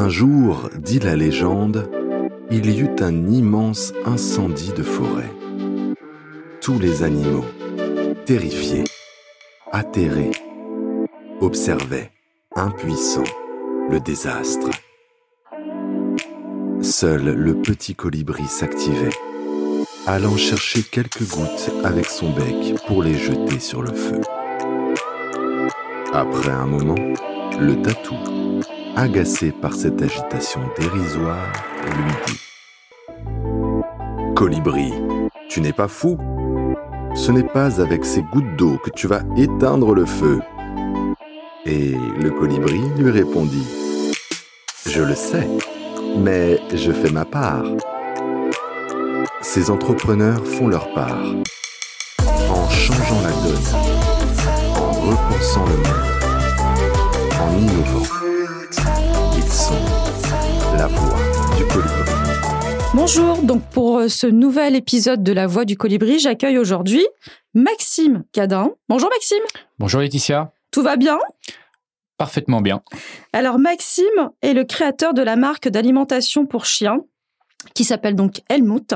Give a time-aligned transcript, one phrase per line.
[0.00, 1.90] Un jour, dit la légende,
[2.52, 5.28] il y eut un immense incendie de forêt.
[6.60, 7.44] Tous les animaux,
[8.24, 8.84] terrifiés,
[9.72, 10.30] atterrés,
[11.40, 12.12] observaient,
[12.54, 13.24] impuissants,
[13.90, 14.70] le désastre.
[16.80, 19.16] Seul le petit colibri s'activait,
[20.06, 24.20] allant chercher quelques gouttes avec son bec pour les jeter sur le feu.
[26.12, 26.94] Après un moment,
[27.58, 28.14] le tatou,
[28.98, 31.52] agacé par cette agitation dérisoire,
[31.84, 32.40] lui dit
[34.34, 34.92] Colibri,
[35.48, 36.18] tu n'es pas fou
[37.14, 40.40] Ce n'est pas avec ces gouttes d'eau que tu vas éteindre le feu.
[41.64, 43.68] Et le colibri lui répondit
[44.86, 45.48] Je le sais,
[46.16, 47.64] mais je fais ma part.
[49.42, 51.24] Ces entrepreneurs font leur part
[52.50, 53.68] en changeant la donne,
[54.74, 56.08] en repensant le monde,
[57.40, 58.27] en innovant.
[60.78, 62.10] Ils sont la voix du colibri.
[62.94, 67.04] Bonjour, donc pour euh, ce nouvel épisode de La Voix du Colibri, j'accueille aujourd'hui
[67.52, 68.70] Maxime Cadin.
[68.88, 69.42] Bonjour Maxime.
[69.80, 70.52] Bonjour Laetitia.
[70.70, 71.18] Tout va bien?
[72.16, 72.82] Parfaitement bien.
[73.32, 77.00] Alors Maxime est le créateur de la marque d'alimentation pour chiens
[77.74, 78.94] qui s'appelle donc Helmut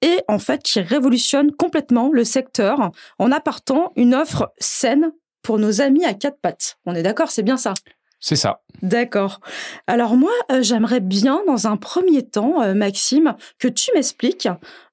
[0.00, 5.82] et en fait qui révolutionne complètement le secteur en apportant une offre saine pour nos
[5.82, 6.78] amis à quatre pattes.
[6.86, 7.74] On est d'accord, c'est bien ça?
[8.20, 8.60] C'est ça.
[8.82, 9.40] D'accord.
[9.86, 14.48] Alors moi, euh, j'aimerais bien, dans un premier temps, euh, Maxime, que tu m'expliques,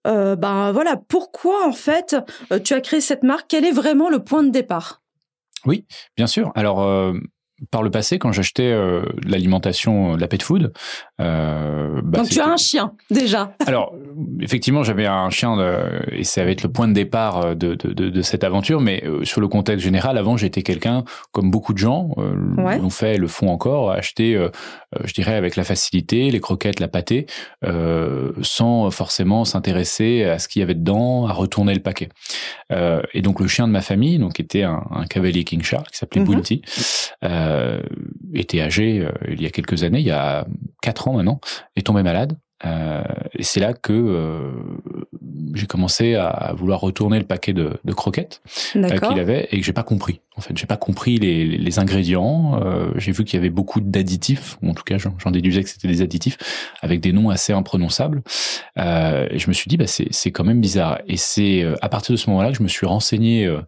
[0.08, 2.16] euh, ben voilà, pourquoi en fait
[2.64, 3.48] tu as créé cette marque?
[3.50, 5.02] Quel est vraiment le point de départ?
[5.66, 6.52] Oui, bien sûr.
[6.56, 6.80] Alors,
[7.72, 10.72] par le passé, quand j'achetais euh, l'alimentation, de la pet food,
[11.20, 13.54] euh, bah, Donc tu as un chien déjà.
[13.66, 13.94] Alors,
[14.42, 17.74] effectivement, j'avais un chien de- et ça va être le point de départ euh, de,
[17.76, 18.80] de, de, de cette aventure.
[18.82, 22.78] Mais euh, sur le contexte général, avant, j'étais quelqu'un, comme beaucoup de gens, euh, Ouais.
[22.80, 24.50] l'ont fait, et le font encore, acheter, euh,
[24.96, 27.26] euh, je dirais, avec la facilité, les croquettes, la pâtée,
[27.66, 32.10] euh, sans forcément s'intéresser à ce qu'il y avait dedans, à retourner le paquet.
[32.72, 35.88] Euh, et donc, le chien de ma famille, donc était un, un cavalier King Charles
[35.92, 36.28] qui s'appelait Mhm.
[36.28, 36.62] Bounty,
[37.48, 37.82] euh,
[38.34, 40.46] était âgé euh, il y a quelques années, il y a
[40.82, 41.40] quatre ans maintenant,
[41.76, 42.38] est tombé malade.
[42.66, 43.04] Euh,
[43.34, 44.52] et c'est là que
[45.54, 48.42] j'ai commencé à vouloir retourner le paquet de, de croquettes
[48.72, 50.22] qu'il avait et que j'ai pas compris.
[50.38, 52.62] En fait, j'ai pas compris les, les- ingrédients.
[52.64, 55.70] Euh, j'ai vu qu'il y avait beaucoup d'additifs, ou en tout cas, j'en déduisais que
[55.70, 56.38] c'était des additifs
[56.82, 58.22] avec des noms assez imprononçables.
[58.78, 61.00] Euh, et je me suis dit, bah, c'est quand même bizarre.
[61.08, 63.62] Et c'est euh, à partir de ce moment-là que je me suis renseigné euh,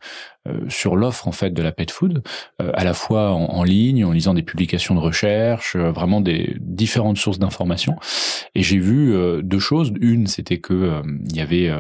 [0.48, 2.24] euh, sur l'offre en fait de la pet food,
[2.60, 7.40] à la fois en, ligne, en lisant des publications de recherche, vraiment des différentes sources
[7.40, 7.96] d'informations.
[8.56, 9.14] Et j'ai vu
[9.44, 9.92] deux choses.
[10.00, 11.72] Une, c'était que il y avait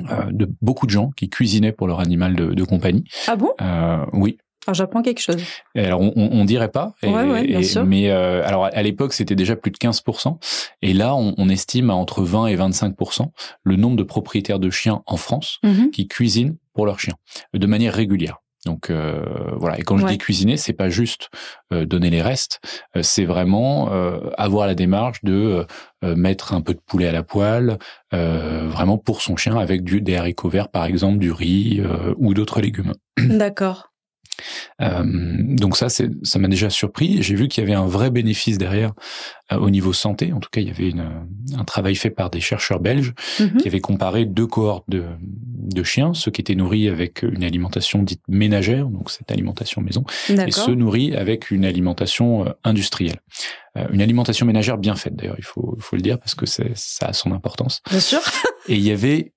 [0.00, 3.04] euh, de, beaucoup de gens qui cuisinaient pour leur animal de, de compagnie.
[3.26, 3.50] Ah bon?
[3.60, 4.38] Euh, oui.
[4.66, 5.36] Alors j'apprends quelque chose.
[5.76, 7.84] Et alors on, on, on dirait pas, et- Ouais, ouais, bien et- sûr.
[7.84, 10.38] mais euh, alors à l'époque c'était déjà plus de 15%,
[10.82, 13.28] et là on, on estime à entre 20 et 25%
[13.62, 15.90] le nombre de propriétaires de chiens en France Mhm.
[15.92, 17.14] qui cuisinent pour leurs chiens
[17.54, 18.38] de manière régulière.
[18.66, 19.24] Donc euh,
[19.56, 19.78] voilà.
[19.78, 20.12] Et quand je Ouais.
[20.12, 21.28] dis cuisiner, c'est pas juste
[21.72, 22.60] euh, donner les restes,
[22.96, 25.64] euh, c'est vraiment euh, avoir la démarche de
[26.02, 27.78] mettre un peu de poulet à la poêle,
[28.14, 32.14] euh, vraiment pour son chien avec du des haricots verts par exemple, du riz euh,
[32.18, 32.92] ou d'autres légumes.
[33.18, 33.92] D'accord.
[34.82, 37.22] Euh, donc ça, c'est, ça m'a déjà surpris.
[37.22, 38.92] J'ai vu qu'il y avait un vrai bénéfice derrière
[39.52, 40.32] euh, au niveau santé.
[40.32, 41.26] En tout cas, il y avait une,
[41.56, 43.58] un travail fait par des chercheurs belges Mhm.
[43.58, 48.02] qui avaient comparé deux cohortes de, de chiens, ceux qui étaient nourris avec une alimentation
[48.02, 53.20] dite ménagère, donc cette alimentation maison, et ceux nourris avec une alimentation euh, industrielle.
[53.76, 56.72] Euh, une alimentation ménagère bien faite, d'ailleurs, il faut, faut le dire parce que c'est,
[56.74, 57.82] ça a son importance.
[57.90, 58.20] Bien sûr.
[58.68, 59.32] Et il y avait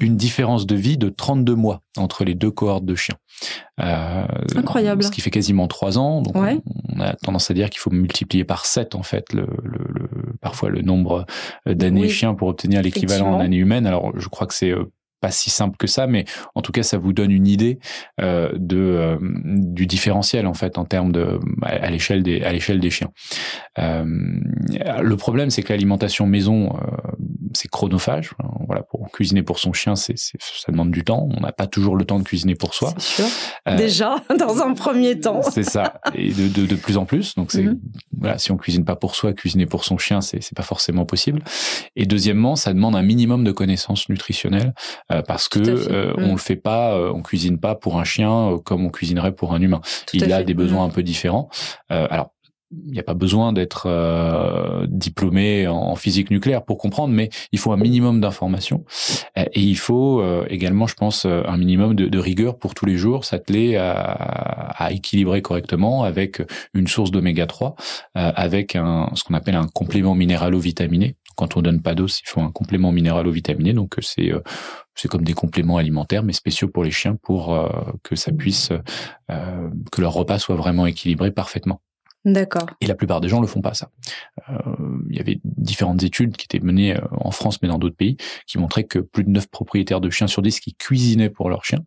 [0.00, 3.16] une différence de vie de 32 mois entre les deux cohortes de chiens.
[3.80, 4.24] Euh,
[4.56, 5.02] Incroyable.
[5.02, 6.22] Ce qui fait quasiment trois ans.
[6.22, 6.58] Donc Ouais.
[6.94, 10.08] on, a tendance à dire qu'il faut multiplier par 7 en fait le, le, le-
[10.40, 11.26] parfois le nombre
[11.68, 12.10] euh, d'années Oui.
[12.10, 13.86] chiens pour obtenir l'équivalent en années humaines.
[13.86, 16.24] Alors je crois que c'est euh, pas si simple que ça, mais
[16.56, 17.78] en tout cas, ça vous donne une idée
[18.20, 22.80] euh, de euh, du différentiel en fait en termes de à l'échelle des à l'échelle
[22.80, 23.10] des chiens.
[23.78, 24.04] Euh,
[25.00, 26.96] le problème, c'est que l'alimentation maison, euh,
[27.56, 28.30] c'est chronophage.
[28.66, 31.28] Voilà, pour cuisiner pour son chien, c'est c'est- ça demande du temps.
[31.36, 32.92] On n'a pas toujours le temps de cuisiner pour soi.
[32.98, 33.26] C'est sûr.
[33.68, 35.42] Euh, Déjà, dans un premier temps.
[35.42, 37.34] c'est ça, et de, de, de plus en plus.
[37.34, 37.78] Donc c'est Mhm.
[38.18, 41.04] voilà, si on cuisine pas pour soi, cuisiner pour son chien, c'est c'est pas forcément
[41.06, 41.42] possible.
[41.96, 44.74] Et deuxièmement, ça demande un minimum de connaissances nutritionnelles
[45.10, 46.24] euh, parce que euh, Mhm.
[46.24, 49.32] on le fait pas, euh, on cuisine pas pour un chien euh, comme on cuisionerait
[49.34, 49.80] pour un humain.
[50.06, 50.44] Tout Il a fait.
[50.44, 50.90] des besoins Mhm.
[50.90, 51.48] un peu différents.
[51.90, 52.31] Euh, alors
[52.86, 57.58] il n'y a pas besoin d'être euh, diplômé en, physique nucléaire pour comprendre, mais il
[57.58, 58.84] faut un minimum d'informations
[59.36, 63.24] et il faut euh, également, je pense, un minimum de, rigueur pour tous les jours
[63.24, 66.40] s'atteler à, à, équilibrer correctement avec
[66.72, 67.74] une source d'oméga 3,
[68.16, 71.16] euh, avec un ce qu'on appelle un complément minéralo-vitaminé.
[71.36, 74.30] Quand on donne pas d'os, il faut un complément minéralo-vitaminé, donc c'est
[74.94, 77.58] c'est comme des compléments alimentaires, mais spéciaux pour les chiens pour
[78.02, 78.70] que ça puisse
[79.28, 81.80] que leur repas soit vraiment équilibré parfaitement.
[82.24, 82.66] D'accord.
[82.80, 83.90] Et la plupart des gens le font pas ça.
[84.48, 84.54] Euh,
[85.10, 88.16] il y avait différentes études qui étaient menées euh, en France mais dans d'autres pays
[88.46, 91.64] qui montraient que plus de 9 propriétaires de chiens sur 10 qui cuisinaient pour leurs
[91.64, 91.82] chiens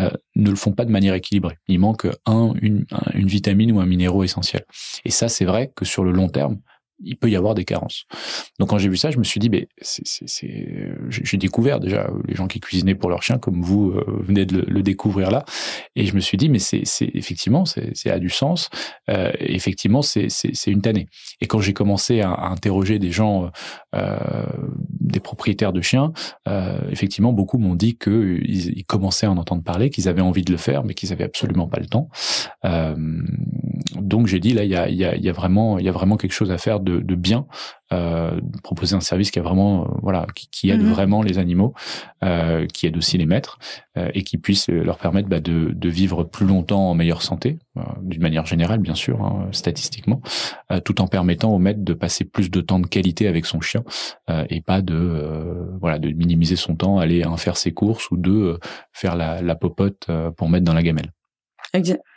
[0.00, 1.58] euh, ne le font pas de manière équilibrée.
[1.68, 4.64] Il manque un, une, une vitamine ou un minéraux essentiel.
[5.04, 6.58] Et ça, c'est vrai que sur le long terme,
[7.00, 8.06] il peut y avoir des carences.
[8.58, 9.50] Donc quand j'ai vu ça, je me suis dit,
[9.80, 10.28] c'est,
[11.08, 14.64] j'ai découvert déjà les gens qui cuisinaient pour leurs chiens, comme vous euh, venez de
[14.66, 15.44] le, découvrir là,
[15.96, 16.82] et je me suis dit, mais c'est,
[17.14, 18.70] effectivement, c'est, a du sens.
[19.10, 20.28] Euh, effectivement, c'est,
[20.66, 21.08] une tannée.
[21.40, 23.50] Et quand j'ai commencé à, interroger des gens,
[23.94, 24.16] euh,
[25.00, 26.12] des propriétaires de chiens,
[26.46, 30.42] euh, effectivement, beaucoup m'ont dit qu'ils ils commençaient à en entendre parler, qu'ils avaient envie
[30.42, 32.08] de le faire, mais qu'ils avaient absolument pas le temps.
[32.64, 32.94] Euh,
[33.96, 35.92] donc j'ai dit là, il y a, y, a, y a vraiment, il y a
[35.92, 37.46] vraiment quelque chose à faire de bien,
[37.92, 40.92] euh, proposer un service qui a vraiment, euh, voilà, qui, qui aide mhm.
[40.92, 41.74] vraiment les animaux,
[42.22, 43.58] euh, qui aide aussi les maîtres
[44.14, 47.58] et qui puisse leur permettre bah, de, de, vivre plus longtemps en meilleure santé,
[48.00, 50.20] d'une manière générale bien sûr, hein, statistiquement,
[50.84, 53.82] tout en permettant au maître de passer plus de temps de qualité avec son chien
[54.50, 58.60] et pas de, voilà, de minimiser son temps, aller un, faire ses courses ou de
[58.92, 60.06] faire la, la popote
[60.36, 61.10] pour mettre dans la gamelle.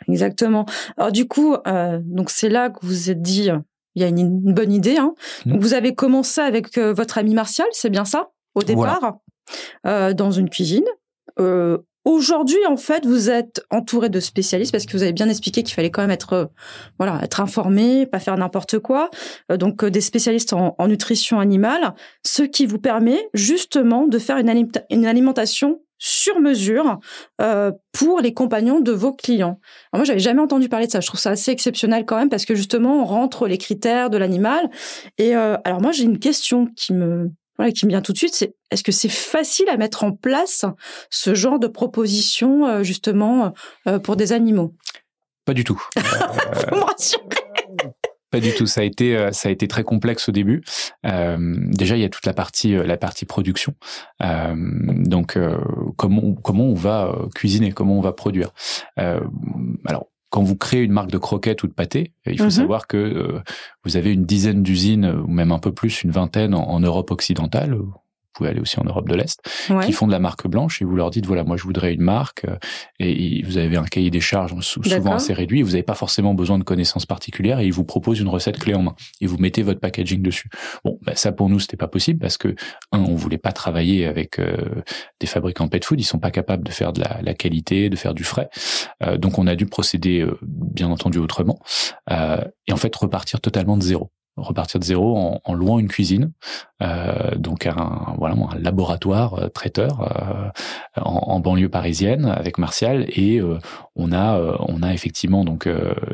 [0.08, 0.66] Exactement.
[0.96, 3.50] Alors du coup, euh, donc c'est là que vous vous êtes dit,
[3.94, 4.96] il y a une, bonne idée.
[4.96, 5.14] Hein.
[5.46, 5.58] Mmh.
[5.58, 9.18] vous avez commencé avec euh, votre ami Martial, c'est bien ça, au départ,
[9.86, 10.86] euh, dans une cuisine.
[11.38, 15.62] Euh, Aujourd'hui, en fait, vous êtes entouré de spécialistes parce que vous avez bien expliqué
[15.62, 16.50] qu'il fallait quand même être,
[16.98, 19.08] voilà, être informé, pas faire n'importe quoi.
[19.48, 21.94] donc, des spécialistes en, en, nutrition animale,
[22.26, 26.98] ce qui vous permet justement de faire une, une alimentation sur mesure
[27.40, 29.60] euh, pour les compagnons de vos clients.
[29.92, 30.98] Alors moi, j'avais jamais entendu parler de ça.
[30.98, 34.18] Je trouve ça assez exceptionnel quand même parce que justement, on rentre les critères de
[34.18, 34.68] l'animal.
[35.18, 38.18] Et euh, alors moi, j'ai une question qui me voilà, qui me vient tout de
[38.18, 40.64] suite, c'est est-ce que c'est facile à mettre en place
[41.10, 43.52] ce genre de proposition euh, justement
[43.86, 44.74] euh, pour des animaux?
[45.44, 45.80] Pas du tout.
[45.96, 47.41] Faut me rassurer.
[48.32, 48.66] Pas du tout.
[48.66, 50.62] Ça a été euh, ça a été très complexe au début.
[51.06, 53.74] Euh, déjà, il y a toute la partie euh, la partie production.
[54.22, 54.54] Euh,
[55.04, 55.58] donc euh,
[55.96, 58.50] comment comment on va cuisiner, comment on va produire?
[58.96, 62.50] alors quand vous créez une marque de croquettes ou de pâté, il faut mhm.
[62.50, 63.42] savoir que
[63.84, 67.76] vous avez une dizaine d'usines ou même un peu plus, une vingtaine en Europe occidentale,
[68.32, 69.40] pouvez aller aussi en Europe de l'Est,
[69.84, 72.02] qui font de la marque blanche et vous leur dites voilà moi je voudrais une
[72.02, 72.56] marque euh,
[72.98, 76.58] et vous avez un cahier des charges souvent assez réduit, vous n'avez pas forcément besoin
[76.58, 79.62] de connaissances particulières et ils vous proposent une recette clé en main et vous mettez
[79.62, 80.48] votre packaging dessus.
[80.84, 82.54] Bon bah, ça pour nous c'était pas possible parce que
[82.92, 84.82] un on voulait pas travailler avec euh,
[85.20, 87.96] des fabricants pet food, ils sont pas capables de faire de la, la qualité, de
[87.96, 88.48] faire du frais,
[89.02, 91.58] euh, donc on a dû procéder bien entendu autrement
[92.10, 96.32] et en fait repartir totalement de zéro repartir de zéro en, en louant une cuisine,
[96.82, 103.04] euh, donc un voilà un laboratoire euh, traiteur euh, en, en, banlieue parisienne avec Martial
[103.08, 103.40] et
[103.94, 105.68] on a on a effectivement donc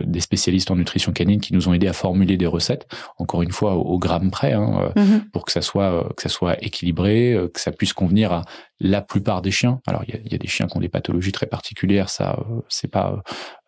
[0.04, 2.88] des spécialistes en nutrition canine qui nous ont aidés à formuler des recettes
[3.18, 5.30] encore une fois au, gramme près hein, mm-hmm.
[5.32, 8.42] pour que ça soit que ça soit équilibré que ça puisse convenir à
[8.80, 9.80] la plupart des chiens.
[9.86, 12.38] Alors il y a, y a, des chiens qui ont des pathologies très particulières, ça
[12.68, 13.22] c'est pas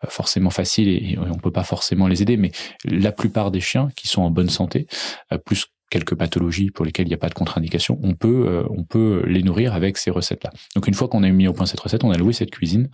[0.07, 2.51] forcément facile et, on peut pas forcément les aider, mais
[2.85, 4.87] la plupart des chiens qui sont en bonne santé,
[5.45, 9.23] plus quelques pathologies pour lesquelles il n'y a pas de contre-indication, on peut on peut
[9.27, 10.51] les nourrir avec ces recettes-là.
[10.75, 12.89] Donc une fois qu'on a mis au point cette recette, on a loué cette cuisine,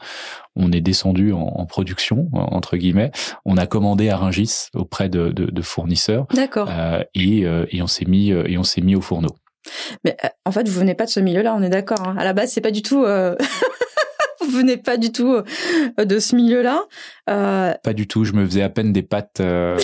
[0.55, 3.12] on est descendu en, production entre guillemets,
[3.45, 6.71] on a commandé à Ringis auprès de, de, de fournisseurs, d'accord,
[7.13, 9.36] et, et on s'est mis et on s'est mis au fourneau.
[10.03, 12.07] Mais euh, en fait, vous venez pas de ce milieu-là, on est d'accord.
[12.07, 12.15] Hein.
[12.17, 13.03] À la base, c'est pas du tout.
[13.03, 13.36] Euh...
[14.47, 16.83] vous venez pas du tout euh, de ce milieu-là.
[17.29, 17.74] Euh...
[17.83, 18.24] Pas du tout.
[18.24, 19.77] Je me faisais à peine des pâtes euh,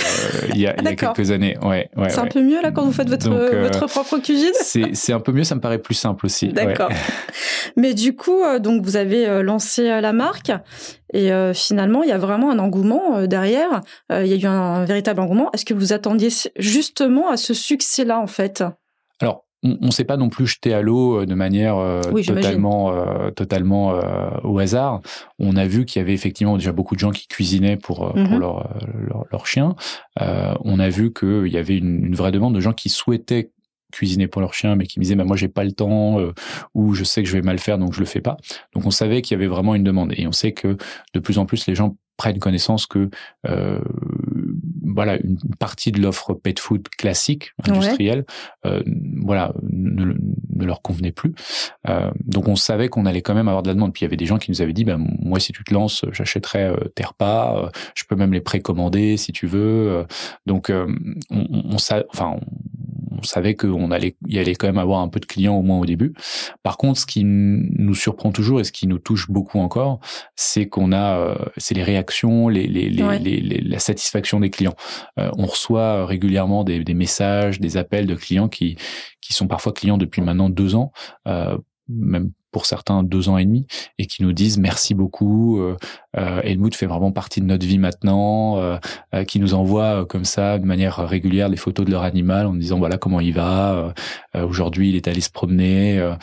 [0.53, 1.57] il, y a, il y a quelques années.
[1.61, 4.53] Ouais, ouais c'est un peu mieux là quand vous faites votre votre propre cuisine?
[4.61, 5.43] c'est un peu mieux.
[5.43, 6.49] Ça me paraît plus simple aussi.
[6.49, 6.89] D'accord.
[7.77, 10.51] Mais du coup, donc vous avez lancé la marque
[11.13, 13.81] et finalement, il y a vraiment un engouement derrière.
[14.11, 15.51] il y a eu un, un véritable engouement.
[15.53, 18.63] Est-ce que vous attendiez justement à ce succès-là en fait?
[19.63, 23.31] On, ne s'est pas non plus jeté à l'eau euh, de manière euh, totalement, euh,
[23.31, 23.99] totalement
[24.43, 25.01] au hasard.
[25.39, 28.15] On a vu qu'il y avait effectivement déjà beaucoup de gens qui cuisinaient pour, pour
[28.15, 28.39] mhm.
[28.39, 28.69] leur,
[29.31, 29.75] leur, chien.
[30.19, 33.51] on a vu qu'il y avait une, une, vraie demande de gens qui souhaitaient
[33.91, 36.17] cuisiner pour leur chien, mais qui me disaient bah, moi j'ai pas le temps
[36.73, 38.37] ou je sais que je vais mal faire donc je le fais pas.
[38.73, 40.77] Donc on savait qu'il y avait vraiment une demande et on sait que
[41.13, 43.09] de plus en plus les gens prennent connaissance que
[44.93, 48.25] voilà une partie de l'offre pet food classique industrielle,
[49.21, 51.33] voilà, ne, ne, leur convenait plus.
[52.25, 53.93] donc on savait qu'on allait quand même avoir de la demande.
[53.93, 55.73] Puis il y avait des gens qui nous avaient dit, ben moi si tu te
[55.73, 60.05] lances, j'achèterai tes repas, je peux même les précommander si tu veux.
[60.45, 62.37] donc on, on, enfin
[63.23, 65.79] on savait qu'on allait y allait quand même avoir un peu de clients au moins
[65.79, 66.13] au début.
[66.61, 69.99] Par contre, ce qui nous surprend toujours et ce qui nous touche beaucoup encore,
[70.35, 74.75] c'est qu'on a, euh, c'est les réactions, les, les, les, la satisfaction des clients.
[75.19, 78.77] Euh, on reçoit régulièrement des, messages, des appels de clients qui
[79.21, 80.91] qui sont parfois clients depuis maintenant deux ans,
[81.27, 83.65] euh, même pour certains deux ans et demi,
[83.97, 85.59] et qui nous disent merci beaucoup.
[85.59, 85.75] Euh,
[86.17, 88.77] euh Helmut fait vraiment partie de notre vie maintenant, euh,
[89.15, 92.53] euh, qui nous envoie comme ça de manière régulière les photos de leur animal en
[92.53, 93.93] disant voilà comment il va.
[94.35, 96.13] Aujourd'hui, il est allé se promener.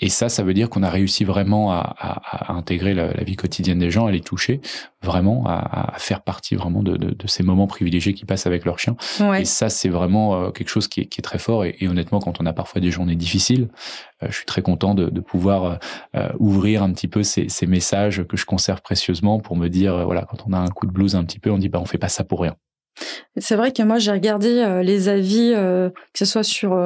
[0.00, 3.24] et ça, ça veut dire qu'on a réussi vraiment à, à, à intégrer la, la,
[3.24, 4.60] vie quotidienne des gens, à les toucher
[5.02, 8.64] vraiment, à, à faire partie vraiment de, de, de, ces moments privilégiés qui passent avec
[8.64, 8.96] leur chien.
[9.38, 11.64] Et ça, c'est vraiment quelque chose qui est, qui est très fort.
[11.64, 13.68] Et, et, honnêtement, quand on a parfois des journées difficiles,
[14.20, 15.74] je suis très content de, de pouvoir euh,
[16.16, 20.04] euh, ouvrir un petit peu ces, messages que je conserve précieusement pour me dire, euh,
[20.04, 21.84] voilà, quand on a un coup de blues un petit peu, on dit, bah, on
[21.84, 22.56] fait pas ça pour rien.
[23.38, 26.78] C'est vrai que moi, j'ai regardé les avis, que ce soit sur,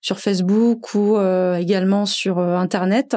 [0.00, 3.16] sur Facebook ou également sur Internet.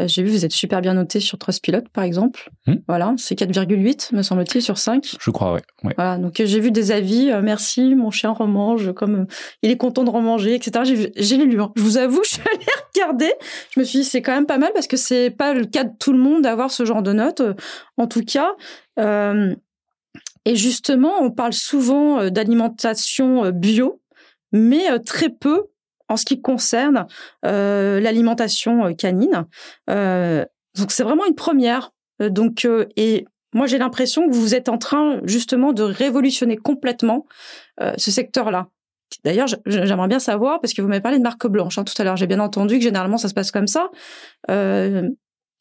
[0.00, 2.50] Euh, j'ai vu, vous êtes super bien noté sur Trustpilot, par exemple.
[2.66, 2.76] Hmm.
[2.86, 5.16] Voilà, c'est 4,8, me semble-t-il, sur 5.
[5.20, 5.60] Je crois, oui.
[5.82, 5.94] Ouais.
[5.96, 7.30] Voilà, donc euh, j'ai vu des avis.
[7.30, 9.26] Euh, merci, mon chien remange, comme
[9.62, 11.12] il est content de remanger, etc.
[11.16, 11.60] J'ai lu.
[11.60, 11.72] Hein.
[11.76, 12.64] Je vous avoue, je suis allée
[12.94, 13.32] regarder.
[13.74, 15.84] Je me suis dit, c'est quand même pas mal parce que c'est pas le cas
[15.84, 17.42] de tout le monde d'avoir ce genre de notes.
[17.96, 18.52] En tout cas.
[18.96, 24.00] et justement, on parle souvent d'alimentation bio,
[24.52, 25.66] mais très peu
[26.08, 27.06] en ce qui concerne
[27.44, 29.46] euh, l'alimentation euh, canine.
[29.90, 30.44] Euh,
[30.76, 31.92] donc c'est vraiment une première.
[32.22, 37.26] Euh, donc et moi j'ai l'impression que vous êtes en train justement de révolutionner complètement
[37.96, 38.68] ce secteur-là.
[39.24, 42.04] D'ailleurs, j'aimerais bien savoir, parce que vous m'avez parlé de marque blanche hein, tout à
[42.04, 43.90] l'heure, j'ai bien entendu que généralement ça se passe comme ça.
[44.50, 45.08] Euh,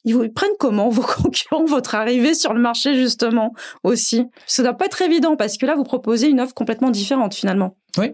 [0.03, 4.25] ils, vous, prennent comment vos concurrents, votre arrivée sur le marché justement aussi?
[4.45, 7.77] Ça doit pas être évident parce que là, vous proposez une offre complètement différente finalement.
[7.97, 8.13] Oui,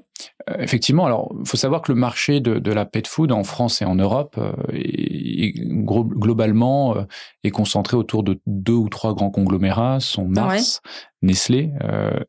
[0.50, 1.06] euh, effectivement.
[1.06, 3.96] Alors, il faut savoir que le marché de, la pet food en France et en
[3.96, 7.04] Europe euh, est, globalement euh,
[7.44, 10.82] est concentré autour de deux ou trois grands conglomérats, sont Mars,
[11.24, 11.72] Nestlé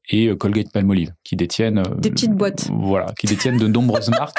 [0.09, 2.69] et Colgate Palmolive, qui détiennent des petites boîtes.
[2.73, 4.39] Voilà, qui détiennent de nombreuses marques.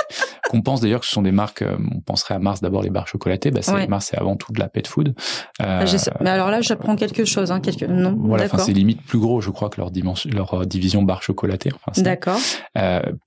[0.50, 1.64] Qu'on pense d'ailleurs que ce sont des marques.
[1.64, 3.52] on penserait à Mars d'abord les barres chocolatées.
[3.52, 5.16] Bah, c'est Mars, c'est avant tout de la pet food.
[5.60, 7.52] Mais alors là, j'apprends quelque chose.
[7.52, 7.84] Hein, quelques...
[7.84, 11.72] Non, voilà, c'est limite plus gros, je crois, que leur dimension, leur division barres chocolatées.
[11.74, 12.40] Enfin, D'accord.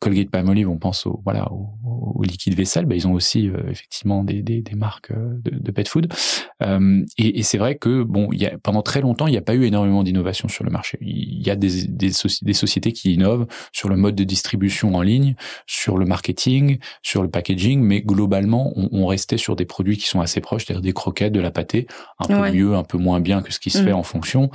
[0.00, 4.24] Colgate Palmolive, on pense au voilà au, liquide vaisselle, bah, ils ont aussi euh, effectivement
[4.24, 6.12] des, des, des, marques euh, de, de, pet food.
[6.62, 9.38] Euh, et, et c'est vrai que bon, il y a, pendant très longtemps, il n'y
[9.38, 10.98] a pas eu énormément d'innovation sur le marché.
[11.00, 12.10] Il y a des, des,
[12.42, 15.34] des, sociétés qui innovent sur le mode de distribution en ligne,
[15.66, 20.06] sur le marketing, sur le packaging, mais globalement, on, on restait sur des produits qui
[20.06, 21.86] sont assez proches, c'est-à-dire des croquettes, de la pâté,
[22.18, 23.84] un peu mieux, un peu moins bien que ce qui se mmh.
[23.84, 24.50] fait en fonction,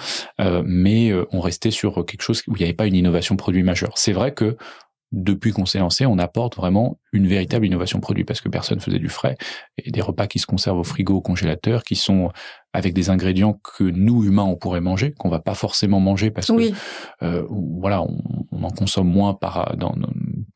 [0.65, 3.97] mais on restait sur quelque chose où il n'y avait pas une innovation produit majeure.
[3.97, 4.57] C'est vrai que
[5.13, 8.99] depuis qu'on s'est lancé, on apporte vraiment une véritable innovation produit parce que personne faisait
[8.99, 9.37] du frais
[9.77, 12.31] et des repas qui se conservent au frigo, au congélateur, qui sont
[12.73, 16.47] avec des ingrédients que nous humains on pourrait manger, qu'on va pas forcément manger parce
[16.47, 16.71] que
[17.23, 18.17] euh, voilà, on,
[18.51, 19.95] on, en consomme moins par dans,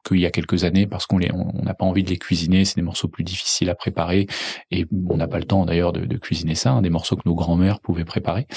[0.07, 2.75] qu'il y a quelques années parce qu'on on n'a pas envie de les cuisiner, c'est
[2.75, 4.27] des morceaux plus difficiles à préparer
[4.71, 7.24] et on n'a pas le temps d'ailleurs de, de, cuisiner ça, hein, des morceaux que
[7.25, 8.47] nos grands-mères pouvaient préparer,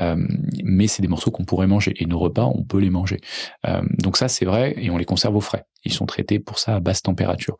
[0.00, 0.16] euh,
[0.62, 3.20] mais c'est des morceaux qu'on pourrait manger et nos repas on peut les manger.
[3.66, 5.64] Euh, donc ça c'est vrai et on les conserve au frais.
[5.84, 7.56] Ils sont traités pour ça à basse température.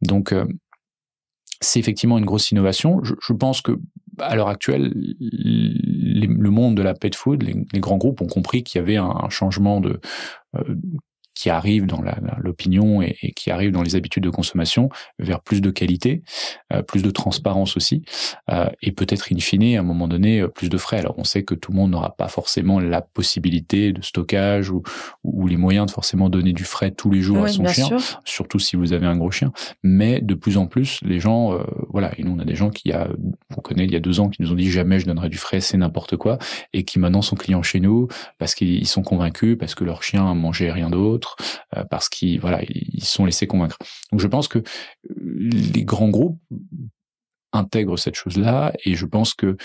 [0.00, 0.46] Donc euh,
[1.60, 3.00] c'est effectivement une grosse innovation.
[3.02, 3.78] Je, je pense que
[4.18, 8.80] à l'heure actuelle, le monde de la pet food, les, grands groupes ont compris qu'il
[8.80, 10.00] y avait un, un changement de,
[10.56, 10.74] euh,
[11.36, 12.02] qui arrive dans
[12.38, 14.88] l'opinion et, et, qui arrive dans les habitudes de consommation
[15.18, 16.22] vers plus de qualité,
[16.72, 18.02] euh, plus de transparence aussi,
[18.50, 20.98] euh, et peut-être in fine à un moment donné euh, plus de frais.
[20.98, 24.82] Alors on sait que tout le monde n'aura pas forcément la possibilité de stockage ou,
[25.24, 27.88] ou, les moyens de forcément donner du frais tous les jours à son chien,
[28.24, 29.52] surtout si vous avez un gros chien.
[29.82, 31.58] Mais de plus en plus, les gens, euh,
[31.90, 33.08] voilà, et nous on a des gens qui a,
[33.54, 35.36] on connaît il y a deux ans qui nous ont dit jamais je donnerai du
[35.36, 36.38] frais, c'est n'importe quoi,
[36.72, 40.32] et qui maintenant sont clients chez nous parce qu'ils sont convaincus parce que leur chien
[40.34, 41.25] mangeait rien d'autre
[41.76, 43.78] euh, parce qu'ils voilà ils sont laissés convaincre.
[44.12, 44.64] Donc je pense que euh,
[45.08, 46.40] les grands groupes
[47.52, 49.56] intègrent cette chose-là et je pense que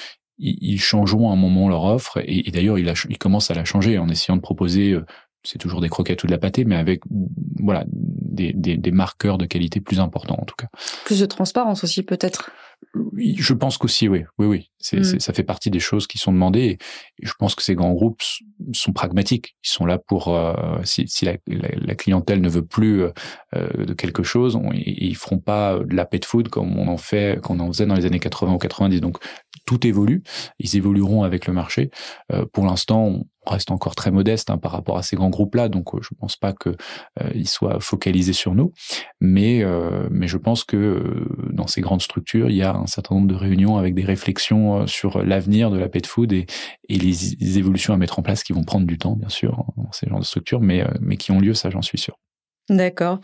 [0.43, 4.09] ils changeront à un moment leur offre et, d'ailleurs ils, commencent à la changer en
[4.09, 5.05] essayant de proposer euh,
[5.43, 7.01] c'est toujours des croquettes ou de la pâtée, mais avec
[7.59, 10.67] voilà des, marqueurs de qualité plus importants en tout cas.
[11.05, 12.51] Plus de transparence aussi peut-être.
[13.17, 14.71] Je pense qu'aussi, oui, oui, oui.
[14.79, 15.19] C'est, Mm.
[15.19, 16.77] ça fait partie des choses qui sont demandées.
[17.21, 18.21] Et je pense que ces grands groupes
[18.73, 19.55] sont pragmatiques.
[19.63, 23.11] Ils sont là pour euh, si, si la, la- la clientèle ne veut plus euh,
[23.53, 26.97] de quelque chose, on, ils ils feront pas de la pet food comme on en
[26.97, 28.99] fait, qu'on en faisait dans les années 80 ou 90.
[29.01, 29.17] Donc
[29.65, 30.23] tout évolue.
[30.59, 31.91] Ils évolueront avec le marché.
[32.33, 35.69] Euh, pour l'instant, on reste encore très modeste hein, par rapport à ces grands groupes-là.
[35.69, 36.75] Donc euh, je pense pas que
[37.21, 38.71] euh, soient focalisés sur nous.
[39.19, 43.15] Mais euh, mais je pense que dans ces grandes structures, il y a un certain
[43.15, 46.45] nombre de réunions avec des réflexions sur l'avenir de la pet food et,
[46.89, 49.91] les, évolutions à mettre en place qui vont prendre du temps, bien sûr, hein, dans
[49.91, 52.17] ces genres de structures, mais, mais qui ont lieu, ça j'en suis sûr.
[52.69, 53.19] D'accord.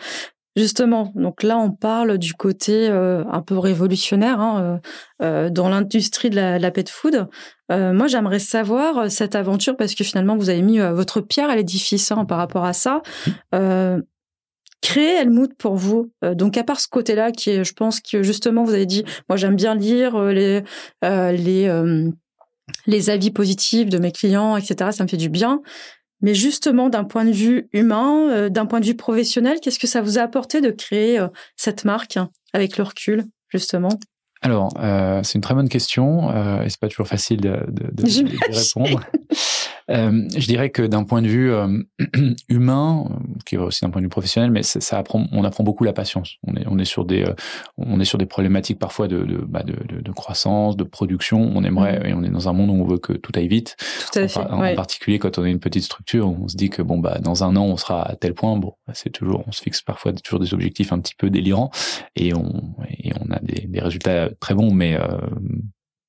[0.58, 4.80] Justement, donc là, on parle du côté euh, un peu révolutionnaire hein,
[5.22, 7.28] euh, euh, dans l'industrie de la, de la pet food.
[7.70, 12.12] Moi, j'aimerais savoir cette aventure parce que finalement, vous avez mis votre pierre à l'édifice
[12.12, 13.02] hein, par rapport à ça.
[14.82, 16.14] Créer Helmut pour vous.
[16.22, 19.36] Donc, à part ce côté-là, qui est, je pense que justement, vous avez dit, moi,
[19.36, 20.64] j'aime bien lire les
[21.04, 21.70] les
[22.86, 24.92] les avis positifs de mes clients, etc.
[24.92, 25.62] Ça me fait du bien.
[26.22, 29.88] Mais justement, d'un point de vue humain, euh, d'un point de vue professionnel, qu'est-ce que
[29.88, 34.00] ça vous a apporté de créer euh, cette marque hein, avec le recul, justement?
[34.42, 36.30] Alors, euh, c'est une très bonne question
[36.62, 38.40] et c'est pas toujours facile de, de, de, de J'imagine.
[38.52, 39.04] répondre.
[39.90, 41.82] Euh, je dirais que d'un point de vue euh,
[42.50, 43.16] humain, euh,
[43.46, 45.84] qui est aussi d'un point de vue professionnel, mais ça, ça apprend, on apprend beaucoup
[45.84, 46.36] la patience.
[46.46, 47.34] On est, on est sur des, euh,
[47.78, 51.52] on est sur des problématiques parfois de, de, bah de, de, de croissance, de production.
[51.56, 53.76] On aimerait, et on est dans un monde où on veut que tout aille vite.
[54.12, 54.34] Tout à En, fait.
[54.42, 57.20] par- en particulier quand on est une petite structure, on se dit que bon bah
[57.22, 58.58] dans un an on sera à tel point.
[58.58, 61.72] Bon, bah, c'est toujours, on se fixe parfois toujours des objectifs un petit peu délirants
[62.16, 65.18] et on et on a des, des résultats très bons, mais euh,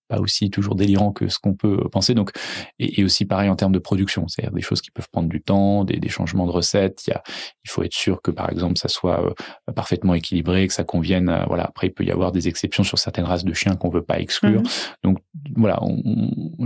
[0.09, 2.15] pas aussi toujours délirants que ce qu'on peut penser.
[2.15, 2.31] Donc
[2.79, 5.41] et, et aussi pareil en termes de production, c'est-à-dire des choses qui peuvent prendre du
[5.41, 7.07] temps, des, des changements de recettes.
[7.07, 7.23] Il y a,
[7.65, 11.29] il faut être sûr que par exemple ça soit euh, parfaitement équilibré, que ça convienne.
[11.29, 11.65] euh, voilà.
[11.65, 14.19] Après il peut y avoir des exceptions sur certaines races de chiens qu'on veut pas
[14.19, 14.61] exclure.
[14.61, 14.69] Mhm.
[15.05, 15.19] Donc
[15.57, 15.81] voilà,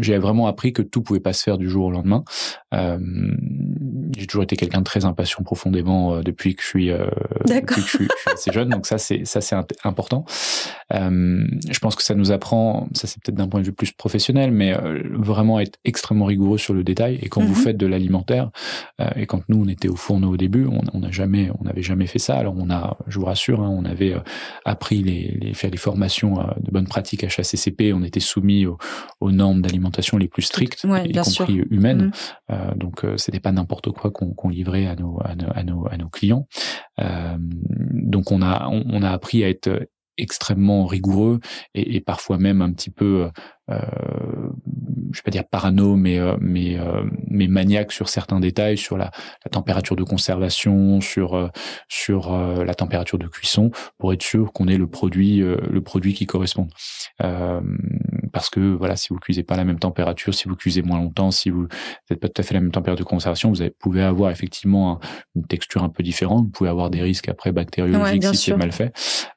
[0.01, 2.25] j'ai vraiment appris que tout pouvait pas se faire du jour au lendemain.
[2.73, 2.99] Euh,
[4.17, 7.07] j'ai toujours été quelqu'un de très impatient profondément euh, depuis que je suis euh,
[7.47, 7.77] D'accord.
[7.79, 8.69] depuis que je suis, je suis assez jeune.
[8.69, 10.25] Donc ça c'est ça c'est important.
[10.91, 14.51] Je pense que ça nous apprend, ça c'est peut-être d'un point de vue plus professionnel,
[14.53, 14.75] mais
[15.13, 17.19] vraiment être extrêmement rigoureux sur le détail.
[17.23, 17.63] Et quand vous Mhm.
[17.63, 18.51] faites de l'alimentaire,
[19.17, 22.07] et quand nous on était au fourneau au début, on n'a jamais, on n'avait jamais
[22.07, 22.37] fait ça.
[22.37, 24.15] Alors on a, je vous rassure, hein, on avait
[24.65, 27.93] appris les, les faire les formations de bonnes pratiques HACCP.
[27.95, 28.79] On était soumis aux,
[29.21, 31.47] aux normes d'alimentation les plus strictes, Ouais, y compris sûr.
[31.71, 32.13] humaines.
[32.51, 35.19] Euh, donc euh, c'était pas n'importe quoi qu'on livrait à nos,
[36.13, 36.47] clients.
[37.01, 41.41] Euh, donc on a on, a appris à être extrêmement rigoureux
[41.75, 43.31] et parfois même un petit peu
[43.73, 44.51] euh,
[45.13, 48.97] je vais pas dire parano mais euh, mais euh, mais maniaque sur certains détails sur
[48.97, 49.11] la,
[49.45, 51.49] la température de conservation sur euh,
[51.89, 55.81] sur euh, la température de cuisson pour être sûr qu'on ait le produit euh, le
[55.83, 56.71] produit qui corresponde
[57.23, 57.61] Euh,
[58.33, 60.99] parce que voilà si vous cuisez pas à la même température si vous cuisez moins
[60.99, 61.67] longtemps si vous
[62.11, 64.93] n'êtes pas tout à fait la même température de conservation vous avez- pouvez avoir effectivement
[64.93, 65.01] un-
[65.37, 68.73] une texture un peu différente vous pouvez avoir des risques après bactériologiques si c'est mal
[68.73, 68.93] fait.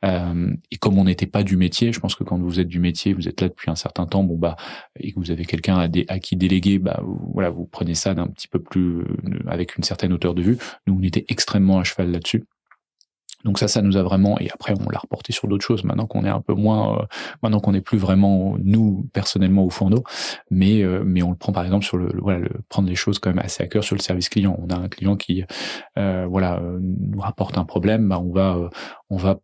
[0.06, 2.80] Euh, et comme on n'était pas du métier je pense que quand vous êtes du
[2.80, 4.56] métier vous êtes là depuis un certain temps bon bah
[5.00, 7.02] et que vous avez quelqu'un à, qui déléguer bah
[7.34, 9.06] voilà vous prenez ça d'un petit peu plus euh,
[9.48, 10.58] avec une certaine hauteur de vue
[10.88, 12.46] nous on était extrêmement à cheval là-dessus
[13.46, 15.84] donc ça, ça nous a vraiment et après on l'a reporté sur d'autres choses.
[15.84, 17.06] Maintenant qu'on est un peu moins, euh,
[17.44, 20.04] maintenant qu'on n'est plus vraiment nous personnellement au fourneau,
[20.50, 23.30] mais euh, mais on le prend par exemple sur le, voilà prendre les choses quand
[23.30, 24.58] même assez à cœur sur le service client.
[24.60, 25.46] On a un client qui
[25.98, 28.70] euh, voilà nous rapporte un problème, bah on va
[29.12, 29.40] on va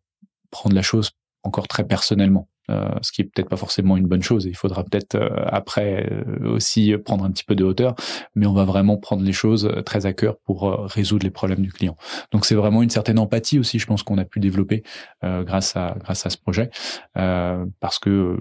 [0.49, 1.11] prendre la chose
[1.43, 2.47] encore très personnellement.
[2.69, 4.45] Euh, ce qui est peut-être pas forcément une bonne chose.
[4.45, 7.95] Il faudra peut-être euh, après euh, aussi prendre un petit peu de hauteur,
[8.35, 11.31] mais on va vraiment prendre les choses euh, très à cœur pour euh, résoudre les
[11.31, 11.97] problèmes du client.
[12.31, 14.83] Donc c'est vraiment une certaine empathie aussi, je pense qu'on a pu développer
[15.23, 16.69] euh, grâce à grâce à ce projet,
[17.17, 18.37] euh, parce que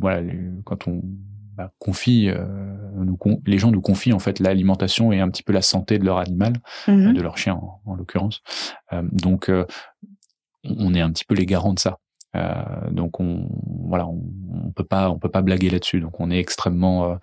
[0.00, 0.22] voilà,
[0.64, 1.02] quand on
[1.54, 2.46] bah, confie, euh,
[2.96, 5.98] nous con- les gens nous confient en fait l'alimentation et un petit peu la santé
[5.98, 6.54] de leur animal,
[6.86, 7.12] Mhm.
[7.12, 8.40] de leur chien en, en l'occurrence.
[8.92, 9.66] Euh, donc euh,
[10.64, 11.98] on est un petit peu les garants de ça.
[12.38, 13.48] Euh, donc on
[13.88, 14.22] voilà, on,
[14.66, 16.00] on peut pas on peut pas blaguer là-dessus.
[16.00, 17.16] Donc on est extrêmement euh,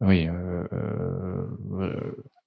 [0.00, 2.00] oui euh,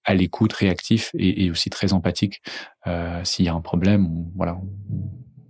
[0.06, 2.42] à l'écoute, réactif et, et aussi très empathique.
[2.88, 4.58] Euh, S'il y a un problème, on, voilà,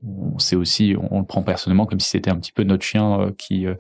[0.06, 2.64] on, on sait aussi, on, on le prend personnellement comme si c'était un petit peu
[2.64, 3.76] notre chien euh, qui euh,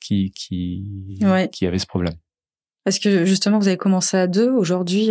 [0.00, 1.48] qui qui Ouais.
[1.50, 2.14] qui avait ce problème.
[2.84, 4.50] Parce que justement, vous avez commencé à deux.
[4.50, 5.10] Aujourd'hui,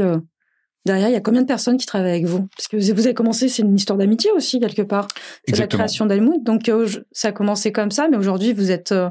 [0.85, 2.47] derrière, il y a combien de personnes qui travaillent avec vous?
[2.55, 5.07] Parce que vous avez commencé, c'est une histoire d'amitié aussi, quelque part.
[5.47, 6.43] C'est la création d'Helmut.
[6.43, 9.09] Donc, euh, ça a commencé comme ça, mais aujourd'hui, vous êtes, euh,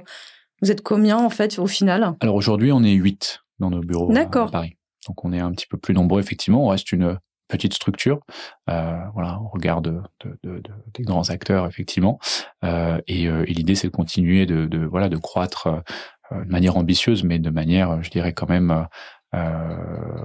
[0.62, 2.14] vous êtes combien, en fait, au final?
[2.20, 4.48] Alors aujourd'hui, on est huit dans nos bureaux à- D'accord.
[4.48, 4.76] à Paris.
[5.06, 6.64] Donc on est un petit peu plus nombreux effectivement.
[6.64, 8.20] On reste une petite structure,
[8.70, 10.02] euh, voilà, on regarde
[10.42, 12.18] des grands acteurs effectivement,
[12.64, 15.68] euh, et, l'idée c'est de continuer de, voilà de croître
[16.30, 18.87] de manière ambitieuse, mais de manière, je dirais quand même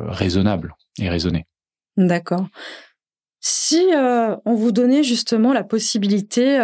[0.08, 1.46] raisonnable et raisonnée.
[1.98, 2.48] D'accord.
[3.42, 6.60] Si on vous donnait justement la possibilité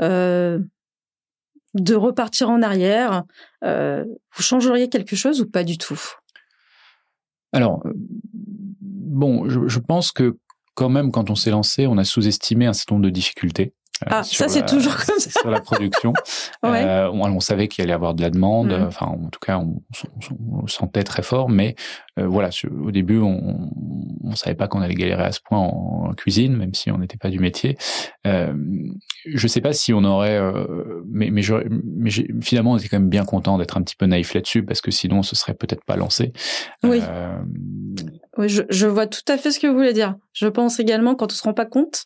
[0.00, 3.24] de repartir en arrière,
[3.62, 6.00] vous changeriez quelque chose ou pas du tout?
[7.52, 7.84] Alors,
[8.80, 10.36] bon, je, pense que
[10.74, 13.74] quand même, quand on s'est lancé, on a sous-estimé un certain nombre de difficultés.
[14.02, 15.30] Euh, ah, ça c'est toujours comme ça.
[15.30, 16.12] Sur la production,
[16.64, 18.72] euh, on, savait qu'il allait y avoir de la demande.
[18.72, 18.86] Mm.
[18.86, 19.82] Enfin, en tout cas, on,
[20.62, 21.48] on, sentait très fort.
[21.48, 21.76] Mais
[22.18, 22.50] euh, voilà,
[22.82, 23.70] au début, on,
[24.24, 27.16] on savait pas qu'on allait galérer à ce point en, cuisine, même si on n'était
[27.16, 27.76] pas du métier.
[28.26, 28.52] Euh,
[29.26, 30.40] je sais pas si on aurait,
[31.08, 31.42] mais mais,
[31.84, 32.10] mais
[32.42, 34.90] finalement, on était quand même bien content d'être un petit peu naïf là-dessus parce que
[34.90, 36.32] sinon, on se serait peut-être pas lancé.
[36.82, 37.00] Oui.
[38.36, 40.16] Oui, je, je, vois tout à fait ce que vous voulez dire.
[40.32, 42.04] Je pense également, quand on se rend pas compte,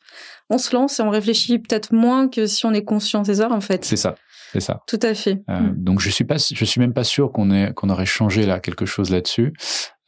[0.50, 3.52] on se lance et on réfléchit peut-être moins que si on est conscient des heures,
[3.52, 3.84] en fait.
[3.84, 4.14] C'est ça.
[4.52, 4.82] C'est ça.
[4.86, 5.42] Tout à fait.
[5.50, 5.84] Euh, mm.
[5.84, 8.60] Donc je suis pas, je suis même pas sûr qu'on ait, qu'on aurait changé là
[8.60, 9.52] quelque chose là-dessus.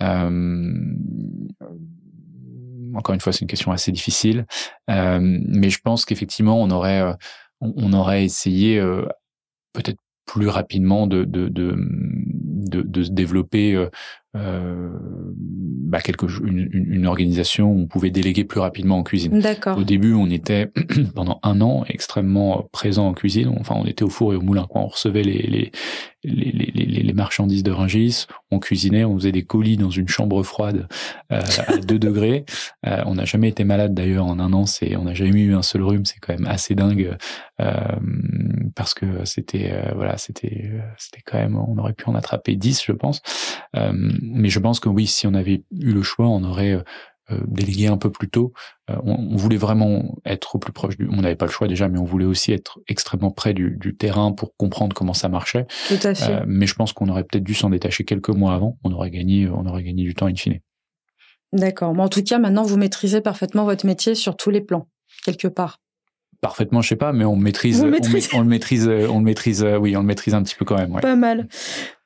[0.02, 0.70] Euh,
[2.94, 4.46] encore une fois, c'est une question assez difficile,
[4.90, 7.14] euh, mais je pense qu'effectivement, on aurait,
[7.60, 8.80] on, aurait essayé
[9.72, 13.90] peut-être plus rapidement de, de, de, de, de se développer euh,
[14.36, 14.90] euh,
[15.90, 19.40] bah quelque, une, une, organisation où on pouvait déléguer plus rapidement en cuisine.
[19.40, 19.76] D'accord.
[19.76, 20.70] Au début, on était
[21.16, 23.52] pendant un an extrêmement présent en cuisine.
[23.58, 24.66] Enfin, on était au four et au moulin.
[24.70, 24.82] Quoi.
[24.82, 25.72] On recevait les, les,
[26.22, 30.42] les, les, les marchandises de Ringis, on cuisinait, on faisait des colis dans une chambre
[30.42, 30.86] froide
[31.32, 32.44] euh, à 2 degrés.
[32.86, 34.66] Euh, on n'a jamais été malade d'ailleurs en un an.
[34.66, 36.04] C'est, on n'a jamais eu un seul rhume.
[36.04, 37.16] C'est quand même assez dingue
[37.60, 37.74] euh,
[38.74, 41.56] parce que c'était euh, voilà, c'était c'était quand même.
[41.56, 43.22] On aurait pu en attraper 10, je pense
[44.20, 46.82] mais je pense que oui, si on avait eu le choix, on aurait euh,
[47.30, 48.52] euh, délégué un peu plus tôt.
[48.90, 51.08] Euh, on, voulait vraiment être au plus proche du.
[51.10, 54.32] On n'avait pas le choix déjà, mais on voulait aussi être extrêmement près du, terrain
[54.32, 55.66] pour comprendre comment ça marchait.
[55.88, 56.42] Tout à fait.
[56.46, 58.78] mais je pense qu'on aurait peut-être dû s'en détacher quelques mois avant.
[58.84, 60.60] On aurait gagné, on aurait gagné du temps in fine.
[61.52, 61.94] D'accord.
[61.94, 64.88] Mais en tout cas, maintenant, vous maîtrisez parfaitement votre métier sur tous les plans,
[65.24, 65.80] quelque part.
[66.40, 68.46] Parfaitement, je sais pas, mais on maîtrise, on, on, le maîtrise, on le
[69.24, 70.92] maîtrise, oui, on le maîtrise un petit peu quand même.
[70.92, 71.02] Ouais.
[71.02, 71.48] Pas mal.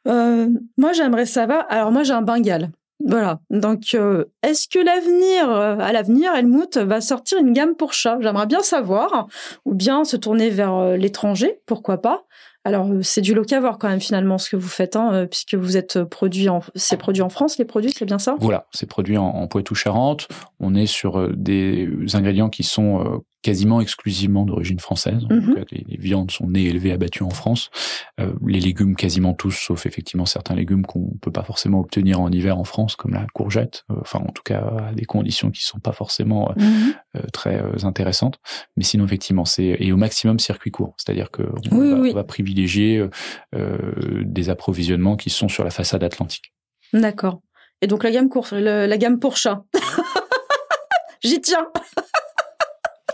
[0.06, 1.66] Euh, moi, j'aimerais savoir.
[1.68, 2.70] Alors, moi, j'ai un Bengale.
[3.04, 3.40] Voilà.
[3.50, 8.18] Donc, euh, est-ce que l'avenir, euh, à l'avenir, Helmut va sortir une gamme pour chat
[8.20, 9.26] J'aimerais bien savoir.
[9.64, 12.24] Ou bien se tourner vers l'étranger, pourquoi pas?
[12.66, 16.02] Alors, c'est du locavore quand même finalement ce que vous faites, hein, puisque vous êtes
[16.04, 18.36] produit en, c'est produit en France les produits, c'est bien ça?
[18.38, 20.28] Voilà, c'est produit en, en Poitou-Charentes.
[20.60, 25.22] On est sur des ingrédients qui sont quasiment exclusivement d'origine française.
[25.28, 25.64] Mhm.
[25.70, 27.70] les, viandes sont nées élevées, abattues en France.
[28.18, 32.30] Euh, les légumes, quasiment tous, sauf effectivement certains légumes qu'on peut pas forcément obtenir en
[32.30, 33.84] hiver en France, comme la courgette.
[33.90, 37.30] Euh, enfin, en tout cas, à des conditions qui sont pas forcément euh, mhm.
[37.34, 38.40] très intéressantes.
[38.78, 43.06] Mais sinon, effectivement, c'est et au maximum circuit court, c'est-à-dire que on, va, privilégier
[43.52, 46.54] des approvisionnements qui sont sur la façade atlantique.
[46.94, 47.42] D'accord.
[47.82, 49.64] Et donc la gamme course, la gamme pour chat.
[51.22, 51.66] J'y tiens.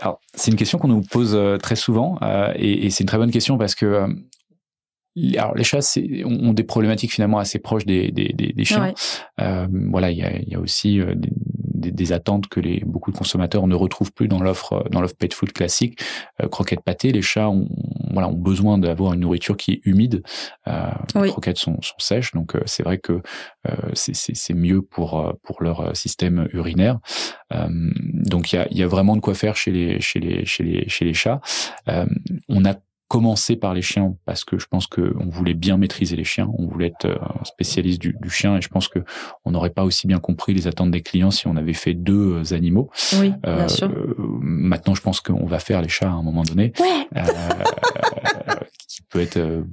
[0.01, 3.07] Alors, c'est une question qu'on nous pose euh, très souvent euh, et, et c'est une
[3.07, 4.07] très bonne question parce que euh,
[5.37, 5.79] alors les chats
[6.25, 8.93] ont des problématiques finalement assez proches des, des, des, des chiens.
[9.39, 11.29] Euh, voilà, il y a, y a, aussi des,
[11.73, 15.15] des, des, attentes que les beaucoup de consommateurs ne retrouvent plus dans l'offre dans l'offre
[15.17, 15.99] pet food classique.
[16.41, 17.67] Euh, croquettes pâtées, les chats ont
[18.13, 20.23] voilà ont besoin d'avoir une nourriture qui est humide.
[20.67, 23.21] Euh, Les croquettes sont, sont sèches, donc euh, c'est vrai que
[23.67, 26.99] euh, c'est mieux pour pour leur système urinaire.
[27.51, 30.63] donc il y a, y a vraiment de quoi faire chez les chez les chez
[30.63, 31.41] les chez les chats.
[32.49, 32.75] on a
[33.11, 36.49] commencer par les chiens parce que je pense que on voulait bien maîtriser les chiens,
[36.57, 38.99] on voulait être un spécialiste du, du chien et je pense que
[39.43, 42.37] on n'aurait pas aussi bien compris les attentes des clients si on avait fait deux
[42.37, 42.89] euh, animaux.
[43.19, 43.91] Oui, bien euh, sûr.
[44.39, 46.71] Maintenant, je pense qu'on va faire les chats à un moment donné.
[46.79, 47.07] Ouais.
[47.17, 47.21] Euh,
[48.87, 49.63] qui peut être euh,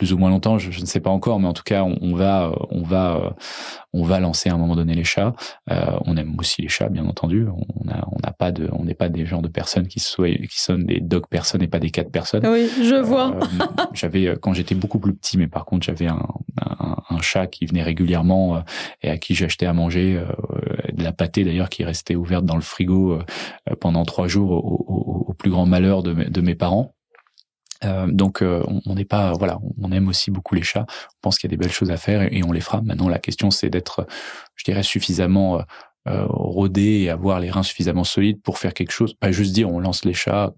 [0.00, 1.98] plus ou moins longtemps, je, je, ne sais pas encore, mais en tout cas, on,
[2.00, 3.36] on va, on va,
[3.92, 5.34] on va lancer à un moment donné les chats.
[5.70, 7.46] Euh, on aime aussi les chats, bien entendu.
[7.48, 10.30] On n'a on a pas de, on n'est pas des genres de personnes qui soient,
[10.30, 12.46] qui sont des dog personnes et pas des cat personnes.
[12.46, 13.36] Oui, je euh, vois.
[13.92, 16.26] j'avais euh, quand j'étais beaucoup plus petit, mais par contre j'avais un,
[16.62, 18.60] un, un, chat qui venait régulièrement euh,
[19.02, 22.56] et à qui j'achetais à manger euh, de la pâtée d'ailleurs qui restait ouverte dans
[22.56, 23.18] le frigo
[23.80, 26.94] pendant trois jours au, au, au plus grand malheur de, de mes parents.
[27.84, 30.86] Euh, donc euh, on n'est pas voilà, on aime aussi beaucoup les chats.
[30.88, 32.82] On pense qu'il y a des belles choses à faire et, on les fera.
[32.82, 34.06] Maintenant la question c'est d'être,
[34.56, 35.62] je dirais, suffisamment
[36.08, 39.14] euh, rodé et avoir les reins suffisamment solides pour faire quelque chose.
[39.14, 40.52] Pas juste dire on lance les chats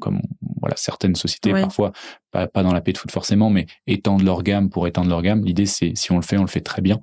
[0.00, 0.20] comme
[0.60, 1.92] voilà certaines sociétés parfois
[2.32, 5.22] pas, pas dans la paix de foot forcément mais étendre leur gamme pour étendre leur
[5.22, 6.98] gamme l'idée c'est si on le fait on le fait très bien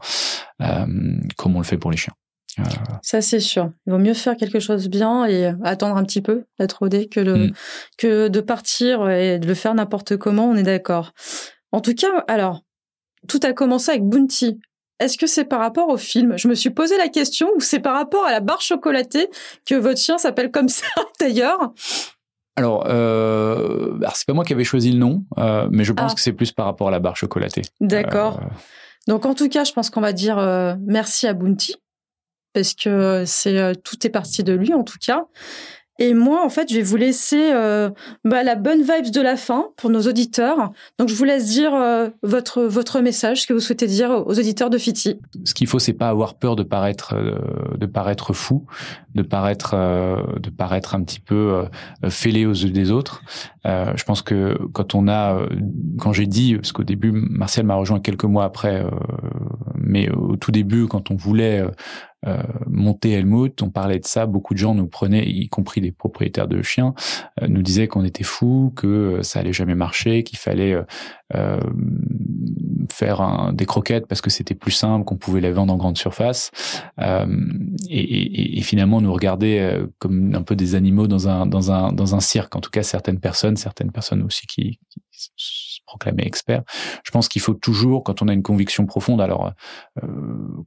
[0.61, 0.85] euh,
[1.37, 2.13] comme on le fait pour les chiens
[3.01, 3.71] Ça, c'est sûr.
[3.85, 7.51] Il vaut mieux faire quelque chose bien et attendre un petit peu, que, le, mm.
[7.97, 11.11] que de partir et de le faire n'importe comment, on est d'accord.
[11.71, 12.61] En tout cas, alors,
[13.27, 14.59] tout a commencé avec Bounty.
[14.99, 16.37] Est-ce que c'est par rapport au film?
[16.37, 19.29] Je me suis posé la question ou c'est par rapport à la barre chocolatée
[19.65, 20.85] que votre chien s'appelle comme ça
[21.19, 21.73] d'ailleurs?
[22.55, 26.15] Alors, euh, c'est pas moi qui avais choisi le nom, euh, mais je pense ah.
[26.15, 27.63] que c'est plus par rapport à la barre chocolatée.
[27.81, 28.39] D'accord.
[28.39, 28.45] Euh,
[29.07, 31.75] Donc en tout cas, je pense qu'on va dire euh, merci à Bounty
[32.55, 35.27] parce que c'est tout est parti de lui en tout cas.
[35.97, 37.89] Et moi, en fait, je vais vous laisser euh,
[38.25, 40.71] bah, la bonne vibes de la fin pour nos auditeurs.
[40.99, 44.37] Donc, je vous laisse dire euh, votre votre message, ce que vous souhaitez dire aux
[44.37, 45.17] auditeurs de Fiti.
[45.45, 47.39] Ce qu'il faut, c'est pas avoir peur de paraître euh,
[47.77, 48.65] de paraître fou,
[49.13, 51.63] de paraître de paraître un petit peu
[52.09, 53.21] fêlé aux yeux des autres.
[53.63, 55.39] je pense que quand on a,
[55.99, 58.85] quand j'ai dit, parce qu'au début, Martial m'a rejoint quelques mois après,
[59.75, 61.63] mais au tout début, quand on voulait
[62.25, 65.91] euh, monter Helmut, on parlait de ça, beaucoup de gens nous prenaient, y compris des
[65.91, 66.93] propriétaires de chiens,
[67.41, 70.75] euh, nous disaient qu'on était fous, que euh, ça allait jamais marcher, qu'il fallait
[72.91, 76.51] faire des croquettes parce que c'était plus simple, qu'on pouvait les vendre en grande surface,
[77.89, 82.19] et, finalement nous regarder comme un peu des animaux dans un dans un dans un
[82.19, 82.55] cirque.
[82.55, 84.79] En tout cas, certaines personnes, certaines personnes aussi qui,
[85.11, 86.63] qui proclamé expert.
[87.03, 89.53] Je pense qu'il faut toujours, quand on a une conviction profonde, alors
[90.03, 90.07] euh,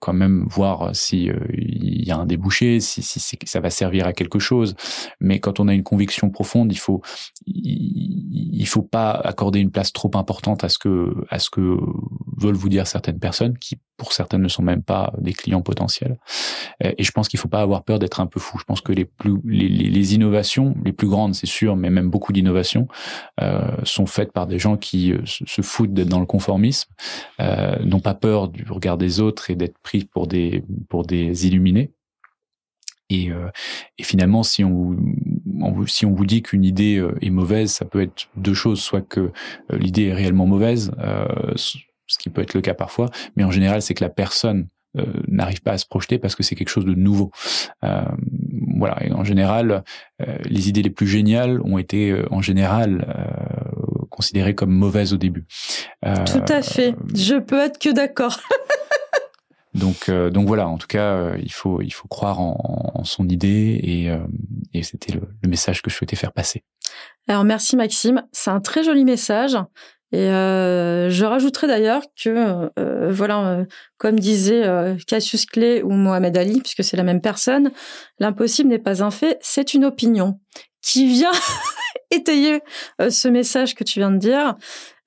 [0.01, 4.07] quand même voir si euh, il y a un débouché, si, si, ça va servir
[4.07, 4.75] à quelque chose.
[5.21, 7.03] Mais quand on a une conviction profonde, il faut
[7.47, 11.79] il, faut pas accorder une place trop importante à ce que à ce que
[12.37, 16.17] veulent vous dire certaines personnes qui pour certaines ne sont même pas des clients potentiels.
[16.81, 18.57] Et je pense qu'il faut pas avoir peur d'être un peu fou.
[18.59, 22.09] Je pense que les plus les, les, innovations, les plus grandes, c'est sûr, mais même
[22.09, 22.89] beaucoup d'innovations
[23.41, 26.91] euh, sont faites par des gens qui euh, se foutent d'être dans le conformisme,
[27.41, 31.47] euh, n'ont pas peur du regard des autres et d'être pris pour des pour des
[31.47, 31.91] illuminés.
[33.11, 33.49] Et, euh,
[33.97, 34.97] et finalement, si on,
[35.87, 39.01] si on vous dit qu'une idée euh, est mauvaise, ça peut être deux choses, soit
[39.01, 39.33] que
[39.71, 40.93] l'idée est réellement mauvaise,
[42.09, 45.05] ce qui peut être le cas parfois, mais en général, c'est que la personne euh,
[45.29, 47.31] n'arrive pas à se projeter parce que c'est quelque chose de nouveau.
[47.85, 48.03] Euh,
[48.79, 49.85] voilà, et en général,
[50.23, 53.07] euh, les idées les plus géniales ont été en général
[54.11, 55.47] considérées comme mauvaises au début.
[56.03, 56.95] Tout à fait.
[57.15, 58.41] Je peux être que d'accord.
[59.75, 60.67] Donc, donc voilà.
[60.67, 64.11] En tout cas, il faut il faut croire en, en son idée et,
[64.77, 66.65] et c'était le, le, message que je souhaitais faire passer.
[67.29, 69.57] Alors merci Maxime, c'est un très joli message.
[70.13, 73.65] Et euh, je rajouterais d'ailleurs que, euh, voilà, euh,
[73.99, 77.73] comme disait euh, Cassius Clay ou Mohamed Ali, puisque c'est la même personne,
[78.19, 80.41] l'impossible n'est pas un fait, c'est une opinion
[80.81, 81.33] qui vient
[82.11, 82.63] étayer
[83.03, 84.55] euh, ce message que tu viens de dire.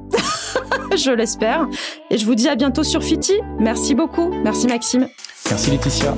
[0.96, 1.68] je l'espère.
[2.10, 3.34] Et je vous dis à bientôt sur Fiti.
[3.60, 4.30] Merci beaucoup.
[4.44, 5.08] Merci Maxime.
[5.50, 6.16] Merci Laetitia.